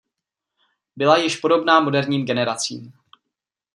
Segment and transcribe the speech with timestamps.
[0.95, 2.93] Byla již podobná moderním generacím.